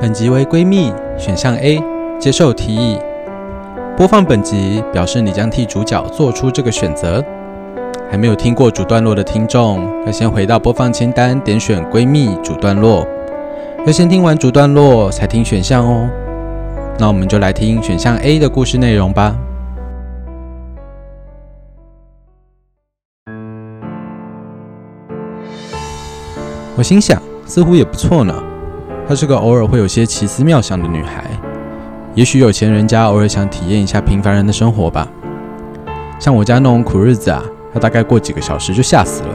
[0.00, 1.78] 本集为闺蜜选项 A，
[2.18, 2.98] 接受提议。
[3.98, 7.22] 播放本集表示你将替主角做出这个选择。
[8.10, 13.06] 还没有听过主段落的听众，要先回到播放清单，点选闺蜜主段落。
[13.84, 16.08] 要先听完主段落才听选项哦。
[16.98, 19.36] 那我们就来听选项 A 的故事内容吧。
[26.74, 28.34] 我心想，似乎也不错呢。
[29.10, 31.24] 她是个偶尔会有些奇思妙想的女孩。
[32.14, 35.04] 也许有钱人家偶尔想体验一下平凡人的生活吧。
[36.20, 37.42] 像我家那种苦日子啊，
[37.74, 39.34] 她大概过几个小时就吓死了。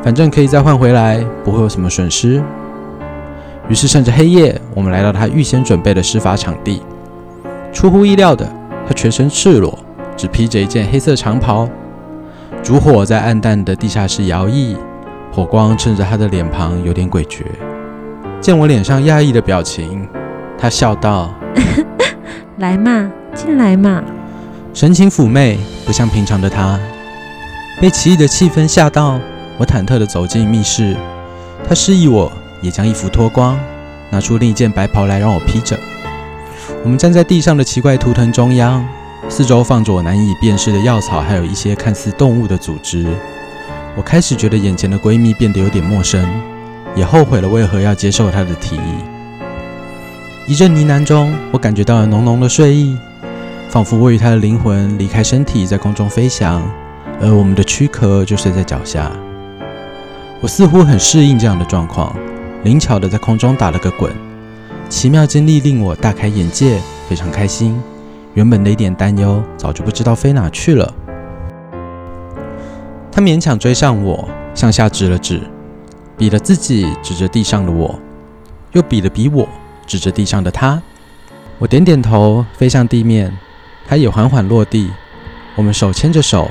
[0.00, 2.40] 反正可以再换回来，不会有什么损失。
[3.68, 6.82] 于是趁着黑夜，我们来到她预先准备的施法场地。
[7.72, 8.48] 出乎意料的，
[8.86, 9.76] 她全身赤裸，
[10.16, 11.68] 只披着一件黑色长袍。
[12.62, 14.76] 烛火在暗淡的地下室摇曳，
[15.32, 17.42] 火光衬着她的脸庞有点诡谲。
[18.42, 20.06] 见我脸上讶异的表情，
[20.58, 21.32] 他笑道
[22.58, 24.02] ：“来嘛，进来嘛。”
[24.74, 26.78] 神情妩媚，不像平常的她。
[27.80, 29.20] 被奇异的气氛吓到，
[29.58, 30.96] 我忐忑地走进密室。
[31.66, 32.30] 他示意我。
[32.60, 33.58] 也将衣服脱光，
[34.10, 35.76] 拿出另一件白袍来让我披着。
[36.84, 38.86] 我们站在地上的奇怪图腾中央，
[39.28, 43.04] 四周放着我难以辨识的药草，还有一些看似动物的组织。
[43.96, 46.24] 我开始觉得眼前的闺蜜变得有点陌生，
[46.94, 48.94] 也后悔了为何要接受他的提议。
[50.46, 52.96] 一阵呢喃中，我感觉到了浓浓的睡意，
[53.68, 56.62] 仿佛我与他的灵魂离开身体，在空中飞翔，
[57.20, 59.10] 而我们的躯壳就睡在脚下。
[60.40, 62.14] 我似乎很适应这样的状况。
[62.64, 64.12] 灵巧地在空中打了个滚，
[64.88, 66.78] 奇妙经历令我大开眼界，
[67.08, 67.80] 非常开心。
[68.34, 70.92] 原本的一点担忧早就不知道飞哪去了。
[73.10, 75.40] 他勉强追上我，向下指了指，
[76.16, 77.98] 比了自己，指着地上的我，
[78.72, 79.48] 又比了比我，
[79.86, 80.80] 指着地上的他。
[81.58, 83.36] 我点点头，飞向地面，
[83.86, 84.90] 他也缓缓落地。
[85.54, 86.50] 我们手牵着手，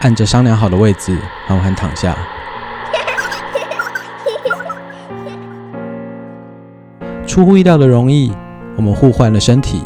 [0.00, 2.16] 按着商量好的位置，缓缓躺下。
[7.26, 8.32] 出乎意料的容易，
[8.76, 9.82] 我们互换了身体。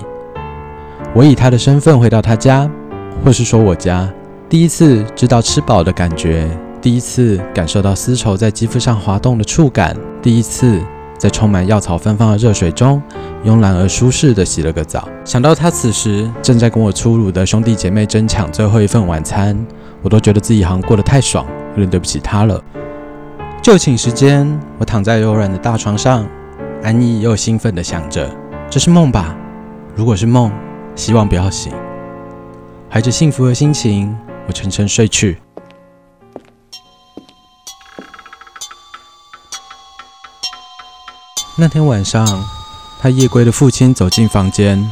[1.12, 2.70] 我以他的身份回到他家，
[3.24, 4.08] 或是说我家，
[4.48, 6.48] 第一次知道吃饱的感觉，
[6.82, 10.80] 第一次感受到丝绸在肌肤上滑动的触感，第一次
[11.18, 13.02] 在充满药草芬芳的热水中
[13.44, 15.06] 慵懒而舒适地洗了个澡。
[15.22, 19.54] 想到他此时正在跟我粗鲁的兄弟姐妹争抢最后一份晚餐，
[20.00, 22.62] 我都觉得自己好像过得太爽，有点对不起他了。
[23.60, 26.26] 就寝时间，我躺在柔软的大床上。
[26.82, 28.26] 安逸又兴奋地想着
[28.70, 29.36] ：“这是梦吧？
[29.94, 30.50] 如果是梦，
[30.96, 31.70] 希望不要醒。”
[32.88, 34.16] 怀着幸福的心情，
[34.46, 35.36] 我沉沉睡去。
[41.56, 42.44] 那天晚上，
[42.98, 44.90] 他夜归的父亲走进房间，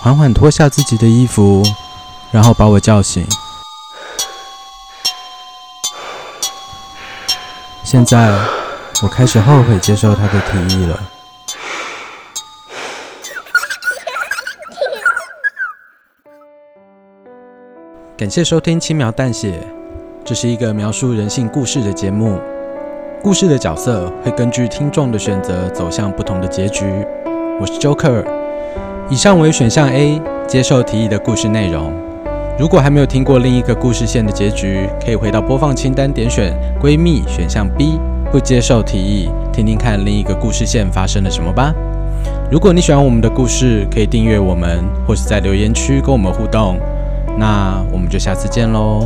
[0.00, 1.62] 缓缓脱下自己的衣服，
[2.30, 3.26] 然后把我叫醒。
[7.84, 8.38] 现在。
[9.02, 11.02] 我开始后悔接受他的提议了。
[18.14, 19.52] 感谢收听《轻描淡写》，
[20.22, 22.38] 这是一个描述人性故事的节目。
[23.22, 26.86] 故事的角色会根据听众的选择走向不同的结局。
[27.60, 28.24] 我是 Joker。
[29.10, 31.92] 以上为选项 A，接受提议的故事内容。
[32.58, 38.00] 如果还没有听过另一个故事线的结局，可以回到播放清单点选“闺蜜”选项 B。
[38.32, 41.74] 不接受提议，听听看另一个故事线发生了什么吧。
[42.50, 46.78] 如果你喜欢我们的故事，可以订阅我们，或是在留言区跟我们互动。
[47.36, 49.04] 那我们就下次见喽。